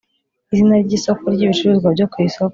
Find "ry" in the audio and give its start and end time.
0.85-0.91, 1.35-1.41